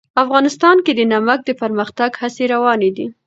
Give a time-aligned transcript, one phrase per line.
[0.23, 3.07] افغانستان کې د نمک د پرمختګ هڅې روانې دي.